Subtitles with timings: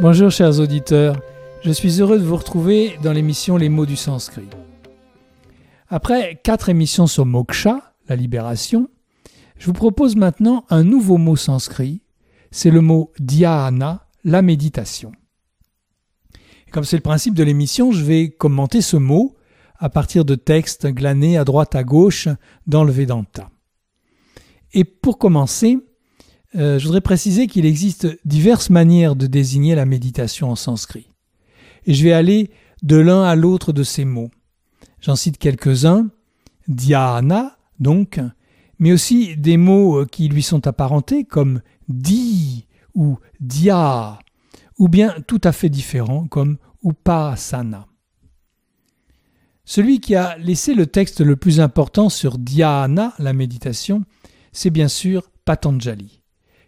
[0.00, 1.20] Bonjour chers auditeurs,
[1.62, 4.48] je suis heureux de vous retrouver dans l'émission Les mots du sanskrit.
[5.86, 8.88] Après quatre émissions sur moksha, la libération,
[9.56, 12.02] je vous propose maintenant un nouveau mot sanskrit,
[12.50, 15.12] c'est le mot dhyana, la méditation.
[16.72, 19.36] comme c'est le principe de l'émission, je vais commenter ce mot
[19.78, 22.26] à partir de textes glanés à droite à gauche
[22.66, 23.48] dans le Vedanta.
[24.72, 25.78] Et pour commencer,
[26.56, 31.08] euh, je voudrais préciser qu'il existe diverses manières de désigner la méditation en sanskrit.
[31.86, 32.50] Et je vais aller
[32.82, 34.30] de l'un à l'autre de ces mots.
[35.00, 36.08] J'en cite quelques-uns.
[36.68, 38.20] Dhyana, donc,
[38.78, 44.18] mais aussi des mots euh, qui lui sont apparentés comme di ou dia,
[44.78, 47.86] ou bien tout à fait différents comme upasana.
[49.66, 54.04] Celui qui a laissé le texte le plus important sur dhyana, la méditation,
[54.52, 56.23] c'est bien sûr Patanjali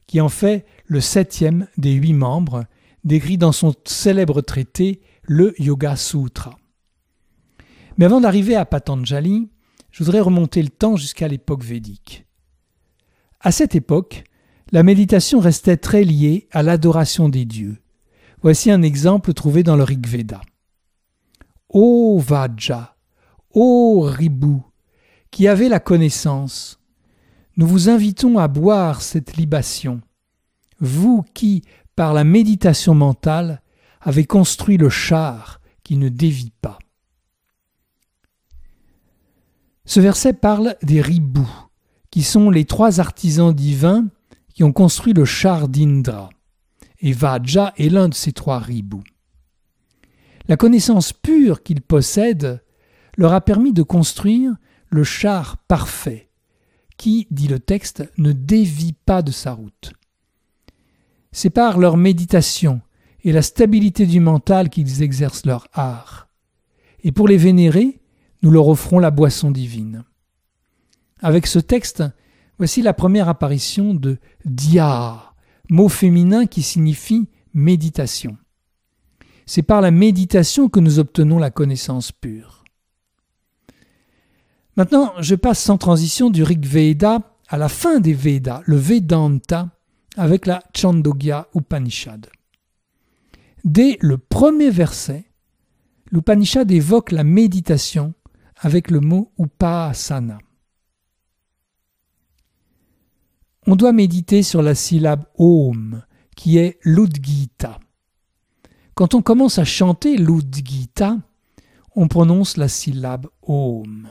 [0.07, 2.65] qui en fait le septième des huit membres,
[3.05, 6.59] décrit dans son célèbre traité le Yoga Sutra.
[7.99, 9.49] Mais avant d'arriver à Patanjali,
[9.91, 12.27] je voudrais remonter le temps jusqu'à l'époque védique.
[13.41, 14.25] À cette époque,
[14.73, 17.79] la méditation restait très liée à l'adoration des dieux.
[18.43, 20.41] Voici un exemple trouvé dans le Rig Veda.
[21.69, 22.97] Ô Vaja,
[23.55, 24.59] ô Ribu,
[25.31, 26.81] qui avait la connaissance,
[27.57, 30.01] nous vous invitons à boire cette libation,
[30.81, 31.63] vous qui,
[31.95, 33.63] par la méditation mentale,
[34.01, 36.79] avez construit le char qui ne dévie pas.
[39.87, 41.49] Ce verset parle des ribous,
[42.11, 44.07] qui sont les trois artisans divins
[44.53, 46.31] qui ont construit le char d'Indra,
[47.01, 49.05] et Vaja est l'un de ces trois ribous.
[50.49, 52.63] La connaissance pure qu'ils possèdent
[53.17, 54.55] leur a permis de construire
[54.91, 56.26] le char parfait,
[56.97, 59.93] qui, dit le texte, ne dévie pas de sa route.
[61.33, 62.81] C'est par leur méditation
[63.23, 66.29] et la stabilité du mental qu'ils exercent leur art.
[67.03, 68.01] Et pour les vénérer,
[68.43, 70.05] nous leur offrons la boisson divine.
[71.21, 72.05] Avec ce texte,
[72.59, 75.35] voici la première apparition de dia,
[75.71, 78.37] mot féminin qui signifie méditation.
[79.47, 82.65] C'est par la méditation que nous obtenons la connaissance pure.
[84.77, 89.71] Maintenant, je passe sans transition du Rig Veda à la fin des Vedas, le Vedanta,
[90.17, 92.29] avec la Chandogya Upanishad.
[93.65, 95.25] Dès le premier verset,
[96.11, 98.15] l'Upanishad évoque la méditation
[98.57, 100.39] avec le mot Upasana.
[103.67, 106.03] On doit méditer sur la syllabe Om,
[106.37, 107.81] qui est l'Udgita.
[108.95, 111.19] Quand on commence à chanter l'Udgita,
[111.95, 114.09] on prononce la syllabe Om.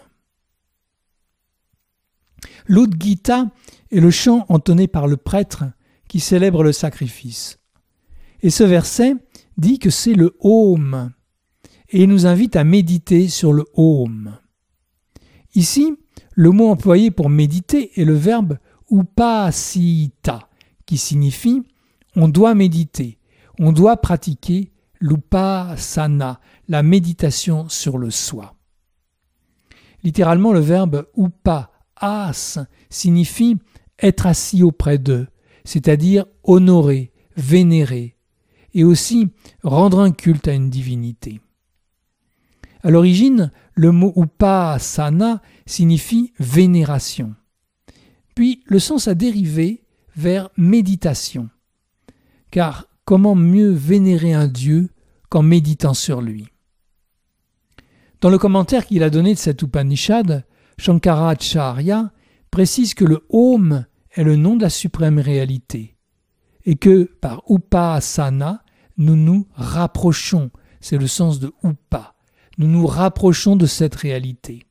[2.67, 3.47] L'Udgita
[3.91, 5.63] est le chant entonné par le prêtre
[6.07, 7.59] qui célèbre le sacrifice.
[8.41, 9.15] Et ce verset
[9.57, 11.11] dit que c'est le Om
[11.89, 14.37] et il nous invite à méditer sur le Om.
[15.53, 15.93] Ici,
[16.33, 18.57] le mot employé pour méditer est le verbe
[18.91, 20.49] upasita,
[20.85, 21.63] qui signifie
[22.15, 23.19] on doit méditer,
[23.59, 28.55] on doit pratiquer l'upasana, la méditation sur le soi.
[30.03, 31.71] Littéralement, le verbe upa
[32.05, 33.57] as signifie
[33.99, 35.27] être assis auprès d'eux,
[35.63, 38.15] c'est-à-dire honorer, vénérer,
[38.73, 39.29] et aussi
[39.63, 41.41] rendre un culte à une divinité.
[42.83, 47.33] À l'origine, le mot upasana signifie vénération.
[48.35, 49.83] Puis le sens a dérivé
[50.15, 51.49] vers méditation.
[52.51, 54.89] Car comment mieux vénérer un Dieu
[55.29, 56.47] qu'en méditant sur lui?
[58.21, 60.45] Dans le commentaire qu'il a donné de cette Upanishad,
[60.77, 62.11] Shankaracharya
[62.51, 65.95] précise que le Om est le nom de la suprême réalité
[66.65, 68.63] et que par Upasana,
[68.97, 72.15] nous nous rapprochons, c'est le sens de Upa,
[72.57, 74.63] nous nous rapprochons de cette réalité.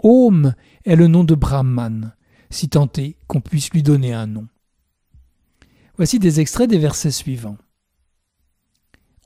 [0.00, 2.14] Om est le nom de Brahman,
[2.50, 4.46] si tant est qu'on puisse lui donner un nom.
[5.96, 7.56] Voici des extraits des versets suivants.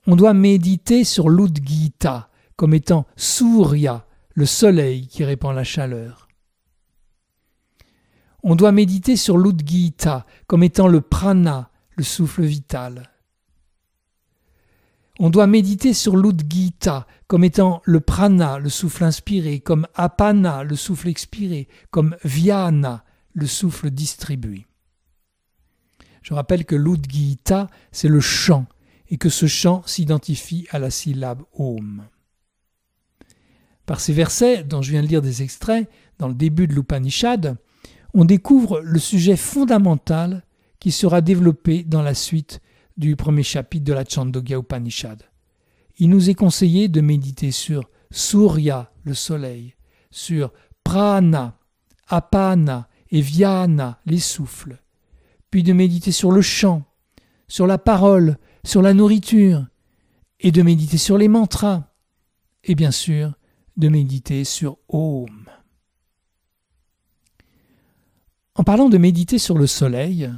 [0.07, 4.07] On doit méditer sur l'Udgita comme étant Surya,
[4.39, 6.29] le soleil qui répand la chaleur.
[8.45, 13.11] On doit méditer sur l'Udgita comme étant le prana, le souffle vital.
[15.19, 20.77] On doit méditer sur l'Udgita comme étant le prana, le souffle inspiré, comme apana, le
[20.77, 24.69] souffle expiré, comme vyana, le souffle distribué.
[26.23, 28.67] Je rappelle que l'Udgita, c'est le chant,
[29.09, 32.07] et que ce chant s'identifie à la syllabe Om.
[33.89, 35.89] Par ces versets, dont je viens de lire des extraits,
[36.19, 37.57] dans le début de l'Upanishad,
[38.13, 40.45] on découvre le sujet fondamental
[40.79, 42.61] qui sera développé dans la suite
[42.99, 45.23] du premier chapitre de la Chandogya Upanishad.
[45.97, 49.75] Il nous est conseillé de méditer sur Surya, le soleil,
[50.11, 50.53] sur
[50.85, 51.59] Prana,
[52.09, 54.83] Apana et Vyana, les souffles,
[55.51, 56.83] puis de méditer sur le chant,
[57.47, 58.37] sur la parole,
[58.67, 59.67] sur la nourriture,
[60.41, 61.85] et de méditer sur les mantras,
[62.65, 63.33] et bien sûr
[63.79, 65.49] de méditer sur Om.
[68.57, 70.31] En parlant de méditer sur le soleil,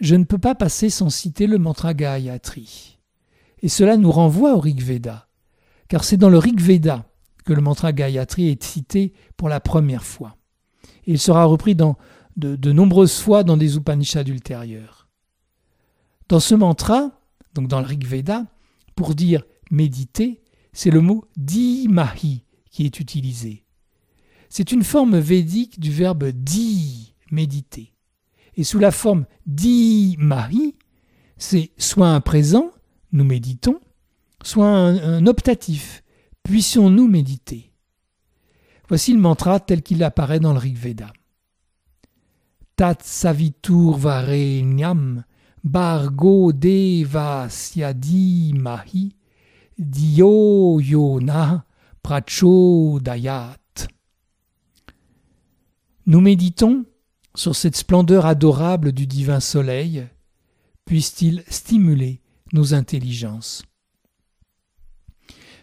[0.00, 2.98] je ne peux pas passer sans citer le mantra Gayatri.
[3.62, 5.28] Et cela nous renvoie au Rig Veda,
[5.88, 7.10] car c'est dans le Rig Veda
[7.46, 10.36] que le mantra Gayatri est cité pour la première fois.
[11.06, 15.08] Et il sera repris de nombreuses fois dans des Upanishads ultérieurs.
[16.28, 17.22] Dans ce mantra,
[17.54, 18.44] donc dans le Rig Veda,
[18.94, 20.42] pour dire méditer,
[20.74, 22.43] c'est le mot dimahi
[22.74, 23.64] qui est utilisé.
[24.48, 27.92] C'est une forme védique du verbe di, méditer.
[28.56, 30.74] Et sous la forme dimahi,
[31.36, 32.72] c'est soit un présent,
[33.12, 33.78] nous méditons,
[34.42, 36.02] soit un, optatif,
[36.42, 37.70] puissions-nous méditer.
[38.88, 41.12] Voici le mantra tel qu'il apparaît dans le Rig Veda.
[42.74, 45.22] Tat savitur varenyam
[45.62, 49.14] bargo deva syadi mahi
[49.78, 51.64] dio yona
[52.04, 53.56] prachodayat.
[56.06, 56.84] Nous méditons
[57.34, 60.06] sur cette splendeur adorable du divin soleil,
[60.84, 62.20] puisse-t-il stimuler
[62.52, 63.64] nos intelligences.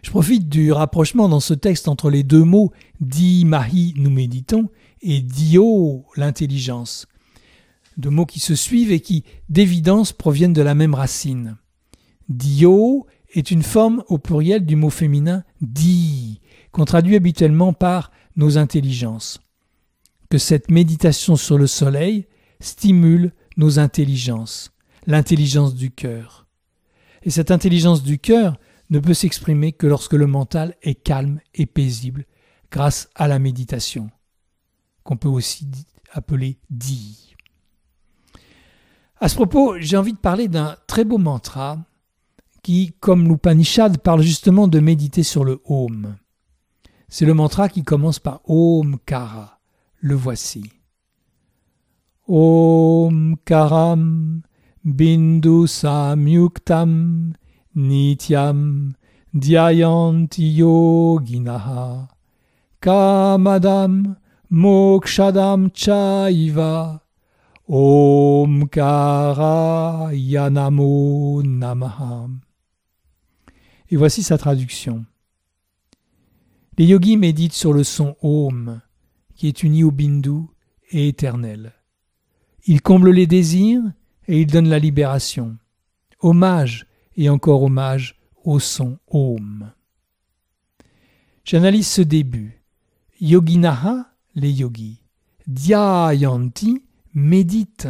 [0.02, 4.68] Je profite du rapprochement dans ce texte entre les deux mots di mahi nous méditons
[5.02, 7.06] et dio l'intelligence,
[7.98, 11.58] deux mots qui se suivent et qui d'évidence proviennent de la même racine.
[12.30, 16.42] Dio est une forme au pluriel du mot féminin di,
[16.72, 19.40] qu'on traduit habituellement par nos intelligences.
[20.30, 22.28] Que cette méditation sur le soleil
[22.60, 24.72] stimule nos intelligences,
[25.06, 26.48] l'intelligence du cœur.
[27.24, 28.58] Et cette intelligence du cœur
[28.90, 32.26] ne peut s'exprimer que lorsque le mental est calme et paisible
[32.72, 34.10] grâce à la méditation,
[35.04, 35.68] qu'on peut aussi
[36.12, 37.36] appeler di.
[39.20, 41.78] À ce propos, j'ai envie de parler d'un très beau mantra
[42.62, 46.16] qui, comme l'Upanishad, parle justement de méditer sur le Om.
[47.10, 49.60] C'est le mantra qui commence par Om Kara.
[50.00, 50.64] Le voici.
[52.28, 54.42] Om Karam
[54.86, 57.34] Bindu Samyuktam
[57.76, 58.94] Nityam
[59.36, 62.08] Dhyayanti Yoginaha
[62.82, 64.16] Kamadam
[64.52, 67.02] Mokshadam Chaiva
[67.70, 68.82] Omkara
[70.14, 72.30] Yanamo Namaha.
[73.92, 75.06] Et voici sa traduction.
[76.78, 78.82] Les yogis méditent sur le son Om,
[79.36, 80.48] qui est uni au Bindu
[80.92, 81.74] et éternel.
[82.66, 83.84] Il comble les désirs
[84.30, 85.58] et il donne la libération.
[86.22, 89.72] Hommage et encore hommage au son Om.
[91.44, 92.64] J'analyse ce début.
[93.20, 95.02] Yoginaha, les yogis.
[95.48, 96.82] Dhyayanti,
[97.14, 97.90] médite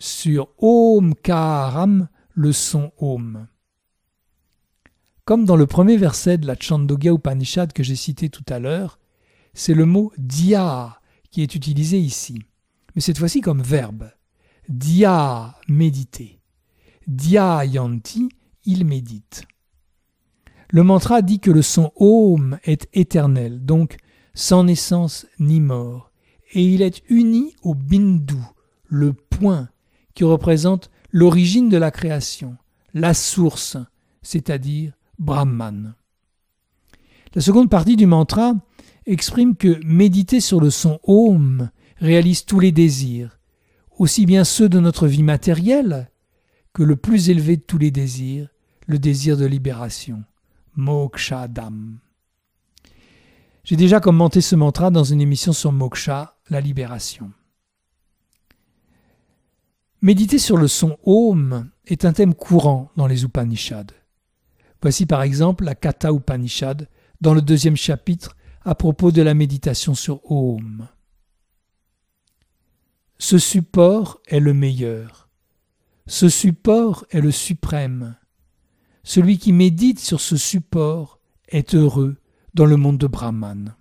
[0.00, 3.46] sur Om Karam, le son Om.
[5.24, 8.98] Comme dans le premier verset de la Chandogya Upanishad que j'ai cité tout à l'heure,
[9.54, 10.98] c'est le mot dia
[11.30, 12.42] qui est utilisé ici,
[12.94, 14.10] mais cette fois-ci comme verbe.
[14.68, 16.40] Dia, méditer.
[17.06, 18.30] Dia yanti,
[18.64, 19.44] il médite.
[20.70, 23.98] Le mantra dit que le son Om est éternel, donc
[24.34, 26.10] sans naissance ni mort,
[26.52, 28.34] et il est uni au bindu,
[28.86, 29.68] le point,
[30.14, 32.56] qui représente l'origine de la création,
[32.92, 33.76] la source,
[34.22, 35.94] c'est-à-dire Brahman.
[37.34, 38.54] La seconde partie du mantra
[39.06, 43.38] exprime que méditer sur le son Om réalise tous les désirs,
[43.96, 46.10] aussi bien ceux de notre vie matérielle
[46.72, 48.48] que le plus élevé de tous les désirs,
[48.86, 50.24] le désir de libération,
[50.74, 51.98] Mokshadam.
[53.62, 57.30] J'ai déjà commenté ce mantra dans une émission sur Moksha, la libération.
[60.00, 64.01] Méditer sur le son Om est un thème courant dans les Upanishads.
[64.82, 66.88] Voici par exemple la Katha Upanishad
[67.20, 70.88] dans le deuxième chapitre à propos de la méditation sur Om.
[73.18, 75.30] Ce support est le meilleur.
[76.08, 78.16] Ce support est le suprême.
[79.04, 82.16] Celui qui médite sur ce support est heureux
[82.54, 83.76] dans le monde de Brahman.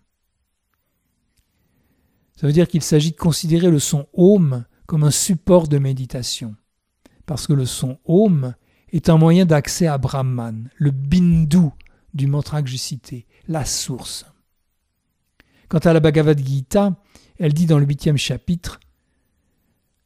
[2.36, 6.56] Ça veut dire qu'il s'agit de considérer le son Om comme un support de méditation,
[7.26, 8.54] parce que le son Om
[8.92, 11.70] est un moyen d'accès à Brahman, le bindu
[12.14, 14.26] du mantra que j'ai cité, la source.
[15.70, 16.96] Quant à la Bhagavad Gita,
[17.40, 18.80] elle dit dans le huitième chapitre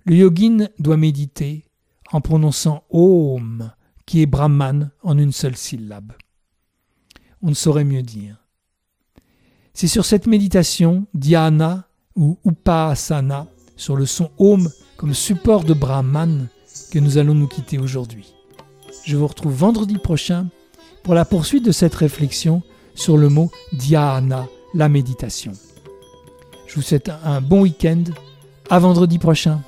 [0.05, 1.65] Le yogin doit méditer
[2.11, 3.71] en prononçant Om
[4.05, 6.13] qui est Brahman en une seule syllabe.
[7.41, 8.37] On ne saurait mieux dire.
[9.73, 16.47] C'est sur cette méditation, dhyana ou upasana, sur le son Om comme support de Brahman,
[16.91, 18.34] que nous allons nous quitter aujourd'hui.
[19.03, 20.47] Je vous retrouve vendredi prochain
[21.03, 22.61] pour la poursuite de cette réflexion
[22.95, 25.51] sur le mot dhyana, la méditation.
[26.67, 28.03] Je vous souhaite un bon week-end.
[28.69, 29.61] À vendredi prochain.